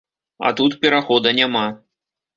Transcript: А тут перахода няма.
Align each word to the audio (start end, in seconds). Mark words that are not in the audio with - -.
А 0.47 0.53
тут 0.59 0.71
перахода 0.85 1.37
няма. 1.41 1.67